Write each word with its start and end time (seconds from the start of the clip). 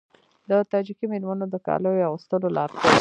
د 0.49 0.51
تاجیکي 0.71 1.05
میرمنو 1.11 1.45
د 1.49 1.55
کالیو 1.65 2.05
اغوستلو 2.07 2.47
لارښود 2.55 2.97